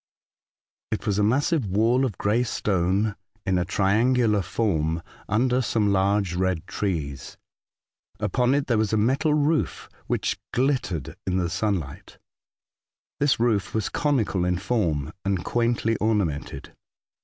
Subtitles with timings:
[0.89, 3.15] It was a massive wall of grey stone
[3.45, 7.37] in a triangular form under some large red trees.
[8.19, 12.17] Upon it there was a metal roof, which glit tered in the sunlight.
[13.19, 16.75] This roof was conical in form, and quaintly ornamented.